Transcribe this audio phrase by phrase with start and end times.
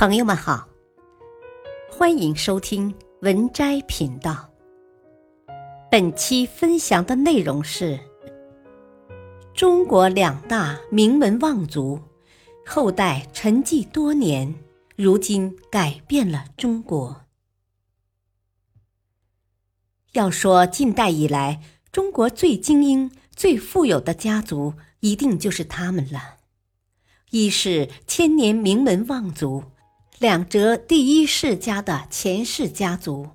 [0.00, 0.66] 朋友们好，
[1.90, 4.50] 欢迎收听文摘频道。
[5.90, 8.00] 本期分享的内容是：
[9.52, 12.00] 中国两大名门望族
[12.64, 14.54] 后代沉寂多年，
[14.96, 17.26] 如今改变了中国。
[20.12, 21.60] 要说近代以来
[21.92, 26.38] 中国最精英、最富有的家族，一定就是他们了。
[27.32, 29.64] 一是千年名门望族。
[30.20, 33.30] 两浙第一世家的钱氏家族，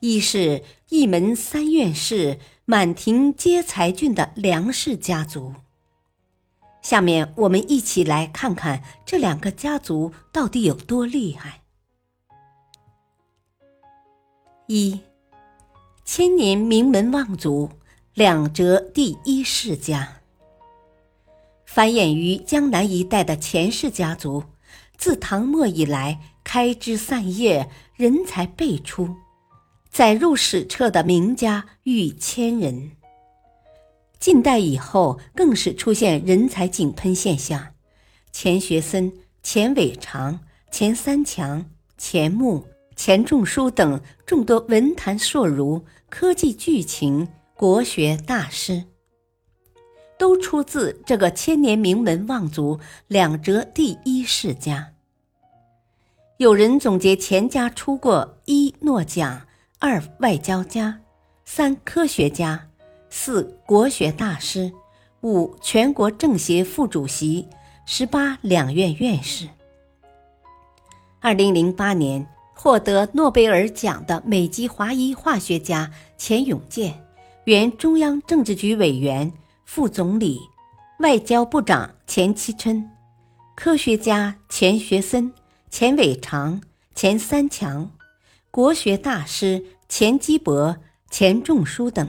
[0.00, 5.54] 一是一门三院士、满庭皆才俊的梁氏家族。
[6.82, 11.62] 下面我们一起来看看这两个家族到底有多厉害。
[14.66, 14.98] 一，
[16.04, 17.70] 千年名门望族
[18.12, 20.16] 两浙第一世家，
[21.64, 24.42] 繁衍于江南一带的钱氏家族。
[24.96, 29.14] 自唐末以来，开枝散叶，人才辈出，
[29.90, 32.92] 载入史册的名家逾千人。
[34.18, 37.74] 近代以后，更是出现人才井喷现象，
[38.32, 41.66] 钱学森、钱伟长、钱三强、
[41.98, 42.64] 钱穆、
[42.96, 48.84] 钱钟书等众多文坛硕儒、科技巨擎、国学大师。
[50.18, 54.92] 都出自这个千年名门望族两浙第一世家。
[56.38, 59.46] 有人总结钱家出过一诺奖、
[59.78, 61.00] 二外交家、
[61.44, 62.68] 三科学家、
[63.08, 64.72] 四国学大师、
[65.22, 67.46] 五全国政协副主席、
[67.86, 69.48] 十八两院院士。
[71.20, 77.02] 二零零八年获得诺贝尔奖的美籍华裔化学家钱永健，
[77.44, 79.32] 原中央政治局委员。
[79.64, 80.40] 副总理、
[81.00, 82.88] 外交部长钱其琛，
[83.56, 85.32] 科学家钱学森、
[85.70, 86.60] 钱伟长、
[86.94, 87.90] 钱三强，
[88.50, 90.76] 国学大师钱基博、
[91.10, 92.08] 钱钟书等。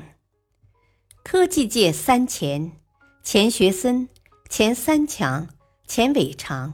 [1.23, 2.71] 科技界三钱：
[3.23, 4.07] 钱学森、
[4.49, 5.47] 钱三强、
[5.87, 6.73] 钱伟长。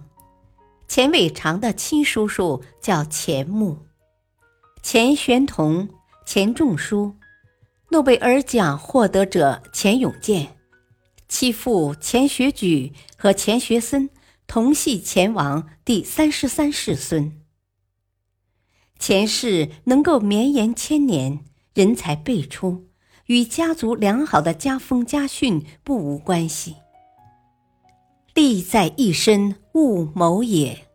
[0.87, 3.77] 钱伟长的亲叔叔叫钱穆，
[4.83, 5.87] 钱玄同、
[6.25, 7.15] 钱钟书，
[7.89, 10.57] 诺贝尔奖获得者钱永健。
[11.31, 14.09] 其父钱学举和钱学森
[14.47, 17.41] 同系钱王第三十三世孙。
[18.99, 21.39] 钱氏能够绵延千年，
[21.73, 22.89] 人才辈出，
[23.27, 26.75] 与家族良好的家风家训不无关系。
[28.33, 30.85] 利在一身勿谋也，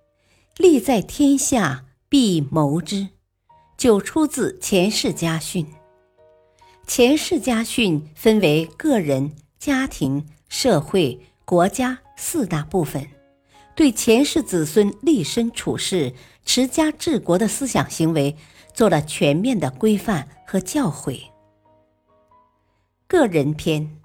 [0.58, 3.08] 利在天下必谋之，
[3.78, 5.66] 就出自钱氏家训。
[6.86, 9.34] 钱氏家训分为个人。
[9.58, 13.06] 家庭、社会、国家四大部分，
[13.74, 18.36] 对前世子孙立身处世、持家治国的思想行为
[18.74, 21.20] 做了全面的规范和教诲。
[23.08, 23.98] 个人篇：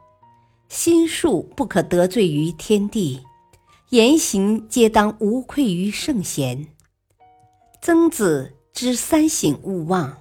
[0.70, 3.22] 心术不可得罪于天地，
[3.90, 6.68] 言行皆当无愧于圣贤。
[7.82, 10.20] 曾子之三省勿忘，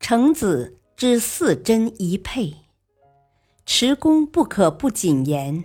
[0.00, 2.63] 程子之四贞一配。
[3.66, 5.64] 持功不可不谨言，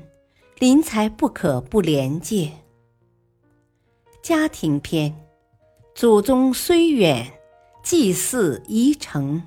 [0.57, 2.53] 临财不可不廉洁。
[4.21, 5.13] 家庭篇：
[5.93, 7.39] 祖宗虽远，
[7.83, 9.41] 祭祀宜诚；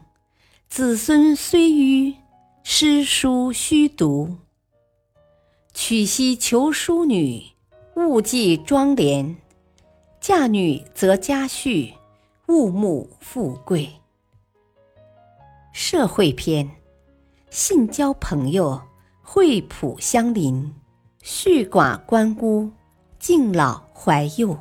[0.68, 2.14] 子孙虽愚，
[2.62, 4.36] 诗书须读。
[5.72, 7.42] 娶妻求淑女，
[7.96, 9.34] 勿计庄帘；
[10.20, 11.94] 嫁女择佳婿，
[12.48, 13.88] 勿慕富贵。
[15.72, 16.81] 社会篇。
[17.54, 18.80] 信交朋友，
[19.20, 20.72] 惠普相邻，
[21.22, 22.72] 恤寡关孤，
[23.18, 24.58] 敬老怀幼，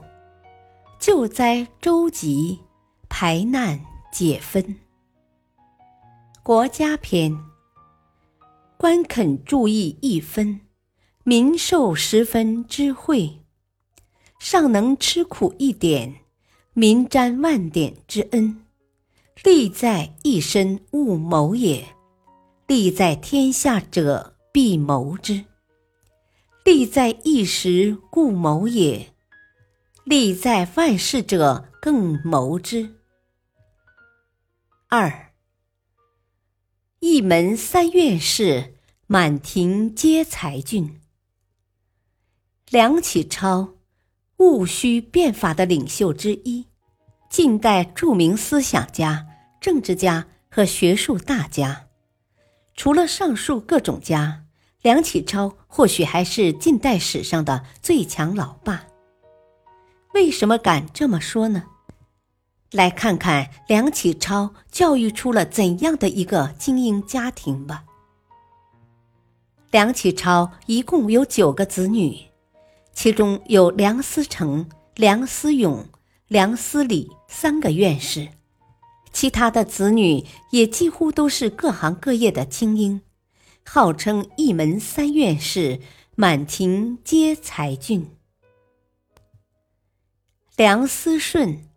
[1.00, 2.60] 救灾周急，
[3.08, 3.80] 排难
[4.12, 4.76] 解纷。
[6.44, 7.34] 国家篇：
[8.76, 10.60] 官肯注意一分，
[11.24, 13.40] 民受十分之惠；
[14.38, 16.14] 尚能吃苦一点，
[16.74, 18.66] 民沾万点之恩。
[19.46, 21.88] 利在一身勿谋也。
[22.72, 25.44] 利在天下者必谋之，
[26.64, 29.08] 利在一时故谋也；
[30.06, 32.96] 利在万世者更谋之。
[34.88, 35.34] 二，
[37.02, 38.76] 一门三院士，
[39.06, 41.02] 满庭皆才俊。
[42.70, 43.74] 梁启超，
[44.38, 46.68] 戊戌变法的领袖之一，
[47.30, 49.28] 近代著名思想家、
[49.60, 51.90] 政治家和学术大家。
[52.82, 54.46] 除了上述各种家，
[54.82, 58.88] 梁启超或许还是近代史上的最强老爸。
[60.16, 61.66] 为什么敢这么说呢？
[62.72, 67.84] 来看看梁启超教育出了怎样的一个精英家庭吧。
[69.70, 72.18] 梁启超一共有九个子女，
[72.94, 75.86] 其中有梁思成、梁思永、
[76.28, 78.28] 梁思礼三个院士，
[79.14, 83.02] 其他的子女也几乎都是各行各业的精英，
[83.66, 85.80] 号称一门三院士，
[86.16, 88.10] 满庭皆才俊。
[90.56, 91.68] 梁思顺。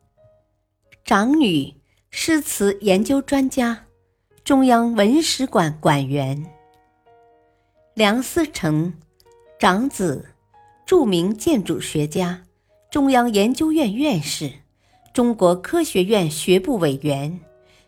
[1.04, 1.74] 长女，
[2.10, 3.86] 诗词研究专家，
[4.42, 6.50] 中央文史馆馆员。
[7.94, 8.94] 梁思成，
[9.58, 10.30] 长子，
[10.86, 12.44] 著名建筑学家，
[12.90, 14.50] 中央研究院院士，
[15.14, 17.40] 中国科学院学部委员，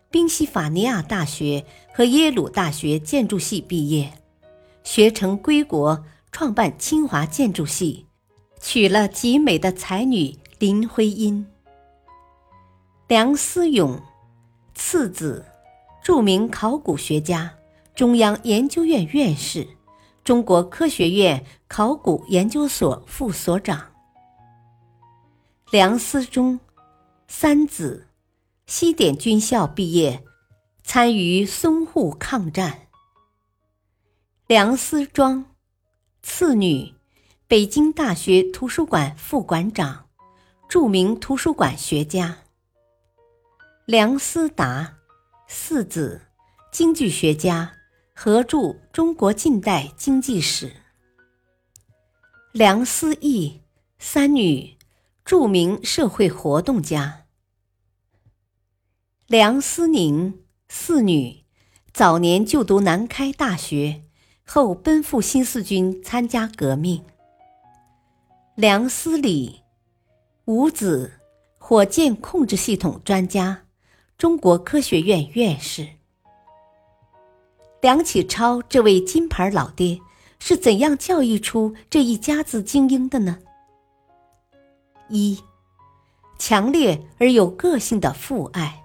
[0.09, 4.13] 宾夕法尼亚大学和耶鲁大学建筑系毕业，
[4.85, 8.05] 学成归国，创办清华建筑系，
[8.61, 11.45] 娶了极美的才女林徽因。
[13.09, 13.99] 梁思永，
[14.73, 15.45] 次子，
[16.01, 17.53] 著名考古学家，
[17.93, 19.67] 中央研究院院士，
[20.23, 23.87] 中国科学院考古研究所副所长。
[25.71, 26.57] 梁思忠，
[27.29, 28.07] 三子，
[28.65, 30.23] 西点军校毕业，
[30.81, 32.87] 参与淞沪抗战。
[34.47, 35.45] 梁思庄，
[36.23, 36.95] 次女，
[37.45, 40.07] 北京大学图书馆副馆长，
[40.69, 42.37] 著名图书馆学家。
[43.85, 44.95] 梁思达，
[45.47, 46.21] 四子，
[46.71, 47.73] 经济学家，
[48.15, 48.57] 合著
[48.93, 50.69] 《中国近代经济史》。
[52.53, 53.61] 梁思义，
[53.99, 54.76] 三女，
[55.27, 57.25] 著名社会活动家。
[59.25, 60.39] 梁思宁，
[60.69, 61.43] 四女，
[61.91, 64.03] 早年就读南开大学，
[64.45, 67.03] 后奔赴新四军参加革命。
[68.55, 69.63] 梁思礼，
[70.45, 71.19] 五子，
[71.57, 73.65] 火箭控制系统专家。
[74.17, 75.89] 中国科学院院士
[77.81, 79.99] 梁启超这位金牌老爹
[80.39, 83.39] 是怎样教育出这一家子精英的呢？
[85.09, 85.39] 一，
[86.37, 88.83] 强烈而有个性的父爱。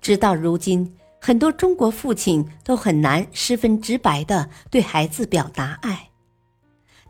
[0.00, 6.10] 直到如今，很多中国父亲都很难十分直白的对孩子表达爱，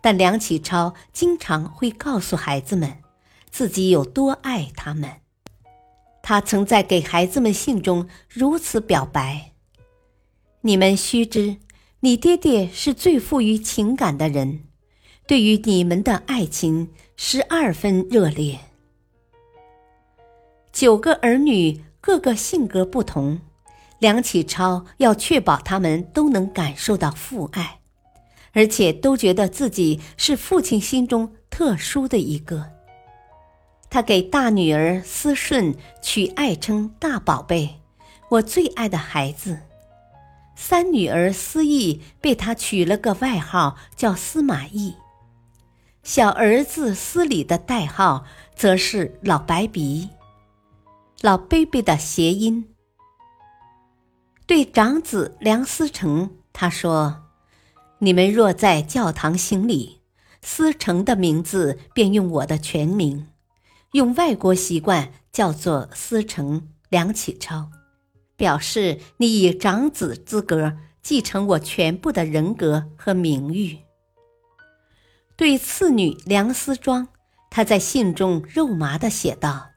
[0.01, 2.99] 但梁启超经常会告诉孩子们，
[3.51, 5.11] 自己有多爱他们。
[6.23, 9.53] 他曾在给孩子们信中如此表白
[10.63, 11.59] ：“你们须知，
[12.01, 14.65] 你爹爹是最富于情感的人，
[15.27, 18.59] 对于你们的爱情十二分热烈。”
[20.71, 23.41] 九个儿女个个性格不同，
[23.99, 27.81] 梁启超要确保他们都能感受到父爱，
[28.53, 32.73] 而且都觉得自己是父亲心中特殊的一个。
[33.89, 37.81] 他给大女儿思顺取爱称“大宝贝”，
[38.29, 39.57] 我最爱的孩子；
[40.55, 44.93] 三女儿思义被他取了个外号叫司马懿；
[46.07, 48.25] 小儿子思礼的代号
[48.55, 50.09] 则是“老白鼻”，
[51.21, 52.69] 老 baby 的谐音。
[54.47, 57.25] 对长子梁思成，他说
[57.99, 60.01] ：“你们若在教堂行礼，
[60.43, 63.27] 思成的名字便用我的全名。”
[63.91, 67.69] 用外国习惯叫做思成梁启超，
[68.37, 73.79] 表示你以长子资格继承我全部的人格和名誉。
[75.37, 77.09] 对次女梁思庄，
[77.51, 79.71] 他在信中肉麻地写道：“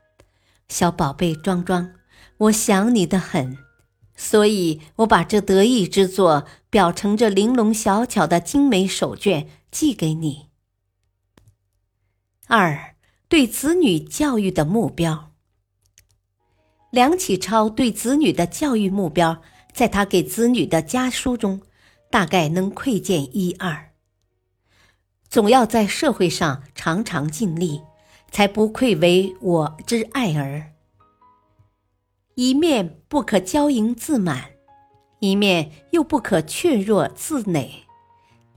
[0.70, 1.92] 小宝贝庄庄，
[2.38, 3.58] 我想你的很，
[4.16, 10.48] 所以我把这得意之作裱成这玲珑小巧的精美手绢寄给你。”
[12.48, 12.96] 二。
[13.28, 15.34] 对子女教育的目标，
[16.90, 21.62] 梁启超对子女的教育目标，在他给子女的家书中，
[22.10, 23.89] 大概能窥见一二。
[25.30, 27.82] 总要在社会上常常尽力，
[28.32, 30.72] 才不愧为我之爱儿。
[32.34, 34.46] 一面不可骄盈自满，
[35.20, 37.84] 一面又不可怯弱自馁，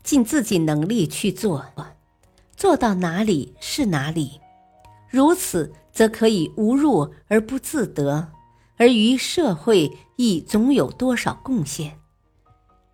[0.02, 1.66] 尽自己能力去做，
[2.56, 4.40] 做到哪里是哪里。
[5.10, 8.32] 如此，则可以无入而不自得，
[8.78, 11.98] 而于社会亦总有多少贡献。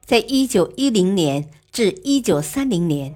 [0.04, 3.14] 在一九一零年至一九三零年，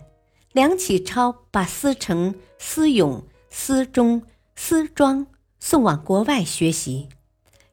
[0.53, 4.23] 梁启超把思成、思永、思忠、
[4.55, 5.27] 思庄
[5.59, 7.09] 送往国外学习。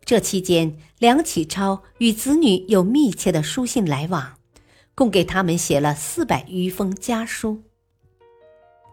[0.06, 4.36] 这期间，梁启超与子女有密切的书信来往，
[4.96, 7.62] 共给他们写了四百余封家书。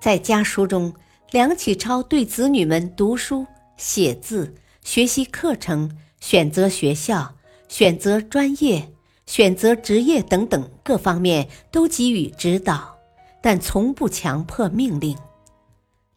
[0.01, 0.95] 在家书中。
[1.33, 3.45] 梁启超对子女们读书、
[3.77, 7.35] 写字、学习课程、选择学校、
[7.69, 8.93] 选择专业、
[9.27, 12.96] 选择职业等等各方面都给予指导，
[13.47, 15.17] 但从不强迫命令。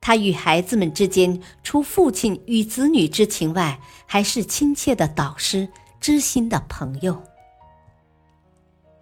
[0.02, 5.70] 他与孩子们之间，除父亲与子女之情外，还是亲切的导师、
[6.02, 7.22] 知心的朋友。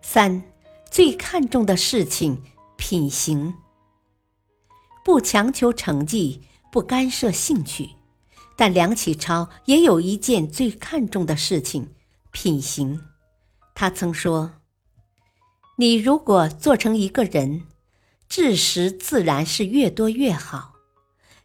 [0.01, 0.43] 三，
[0.91, 2.43] 最看重的事情，
[2.75, 3.53] 品行。
[5.05, 7.91] 不强求成绩，不干涉兴趣，
[8.57, 11.93] 但梁启超也有一件最看重的事情——
[12.34, 13.00] 品行。
[13.74, 14.51] 他曾说
[15.79, 17.63] ：“你如果做成一个人，
[18.29, 20.74] 知识自然是越多越好；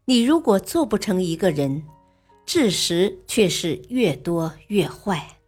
[0.04, 1.84] 你如果做不成一个人，
[2.44, 5.38] 知识却是越多越坏。”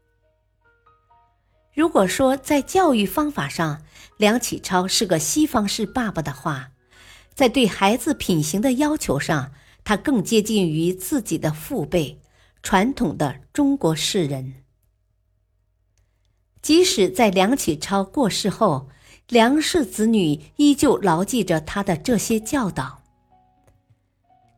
[1.75, 3.83] 如果说在教育方法上，
[4.17, 6.71] 梁启超是个西方式爸爸的话，
[7.35, 12.21] 在对孩子品行的要求上，他更接近于自己的父辈——
[12.63, 14.63] 传统的中国士人。
[16.63, 18.89] 即使在梁启超过世后，
[19.29, 23.03] 梁氏子女依旧牢记着他的这些教导。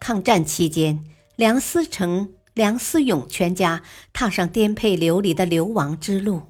[0.01, 1.05] 抗战期间，
[1.37, 3.83] 梁思成、梁思永全家
[4.13, 6.43] 踏上颠沛流离的流亡之路。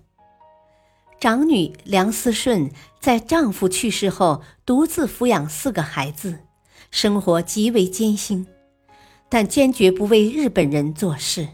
[1.21, 2.71] 长女梁思顺
[3.01, 6.41] 在丈夫去世后，独自抚养四个孩子，
[6.91, 8.47] 生活极为艰辛，
[9.29, 11.49] 但坚决不为日本人做事。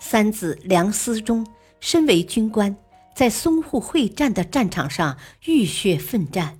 [0.00, 1.46] 三子梁思忠
[1.80, 2.76] 身为军官，
[3.18, 6.56] 在淞沪会战的战场上浴血奋战；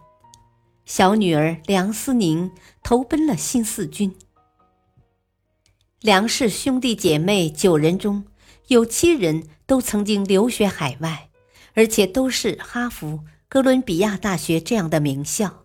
[0.84, 2.50] 小女儿梁思宁
[2.82, 4.12] 投奔了新四军。
[6.00, 8.24] 梁氏兄弟姐妹九人中
[8.66, 11.28] 有七人都曾经留学海外。
[11.74, 15.64] 而且都是哈佛、哥伦比亚大学这样的名校，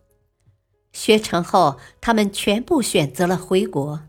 [0.92, 4.04] 学成后，他们全部选择了回国。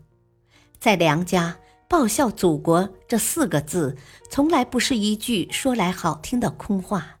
[0.77, 3.95] 在梁家，报效祖国这四个字，
[4.29, 7.19] 从来不是一句说来好听的空话，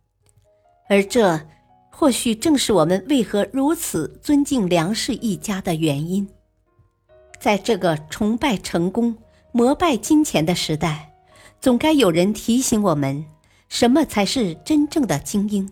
[0.89, 1.39] 而这
[1.89, 6.27] 或许正是我们为何如此尊敬梁氏一家的原因。
[7.39, 9.15] 在这个崇拜成功、
[9.51, 11.13] 膜拜金钱的时代，
[11.61, 13.25] 总该有人提醒我们。
[13.67, 15.69] 什么才是真正的精英？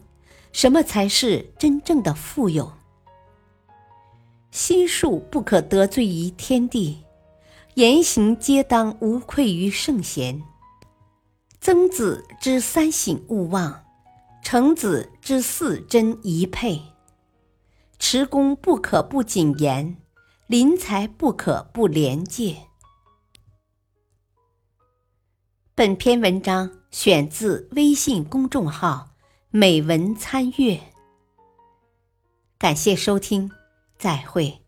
[0.52, 2.72] 什么才是真正的富有？
[4.52, 7.03] 心术不可得罪于天地，
[7.76, 10.44] 言行皆当无愧于圣贤。
[11.60, 13.84] 曾子之三省勿忘，
[14.44, 16.80] 程子之四真宜佩。
[17.98, 19.98] 持功不可不谨言，
[20.46, 22.68] 临财不可不廉洁。
[25.74, 29.16] 本篇文章选自微信公众号
[29.50, 30.80] “美文参阅”，
[32.60, 33.50] 感谢收听，
[33.98, 34.63] 再会。